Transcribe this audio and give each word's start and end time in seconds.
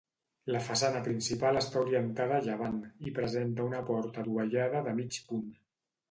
La 0.53 0.59
façana 0.67 1.01
principal 1.07 1.59
està 1.59 1.83
orientada 1.83 2.33
a 2.39 2.41
llevant 2.47 2.79
i 3.09 3.13
presenta 3.19 3.67
una 3.69 3.83
porta 3.91 4.23
adovellada 4.23 4.81
de 4.89 4.95
mig 5.01 5.19
punt. 5.29 5.53